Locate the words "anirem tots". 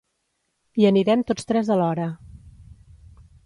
0.89-1.47